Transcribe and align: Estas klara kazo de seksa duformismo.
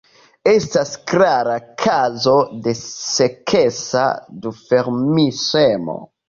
Estas 0.51 0.93
klara 1.11 1.57
kazo 1.83 2.33
de 2.69 2.73
seksa 2.79 4.03
duformismo. 4.47 5.99